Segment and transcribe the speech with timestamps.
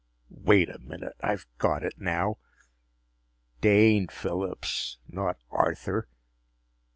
[0.31, 2.39] Wait a minute, I've got it now!
[3.59, 6.07] Dane Phillips, not Arthur!